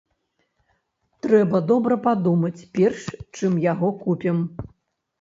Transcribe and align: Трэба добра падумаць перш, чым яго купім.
Трэба 1.25 1.61
добра 1.73 1.95
падумаць 2.07 2.65
перш, 2.81 3.01
чым 3.35 3.63
яго 3.71 3.95
купім. 4.03 4.37